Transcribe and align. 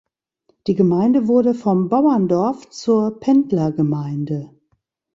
Die 0.65 0.73
Gemeinde 0.73 1.27
wurde 1.27 1.53
vom 1.53 1.87
Bauerndorf 1.89 2.67
zur 2.71 3.19
Pendlergemeinde. 3.19 4.49